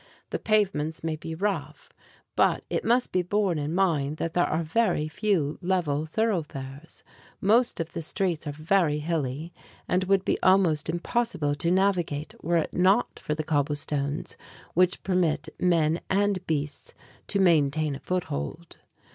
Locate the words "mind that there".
3.75-4.47